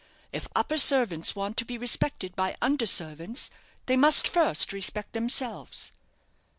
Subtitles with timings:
[0.31, 3.51] If upper servants want to be respected by under servants,
[3.85, 5.91] they must first respect themselves."